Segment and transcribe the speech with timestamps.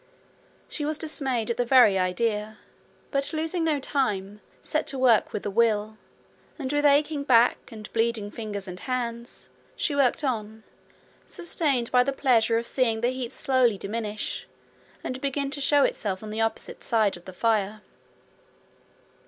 [0.67, 2.57] She was dismayed at the very idea,
[3.11, 5.95] but, losing no time, set to work with a will;
[6.57, 10.63] and with aching back, and bleeding fingers and hands, she worked on,
[11.27, 14.47] sustained by the pleasure of seeing the heap slowly diminish
[15.03, 17.83] and begin to show itself on the opposite side of the fire.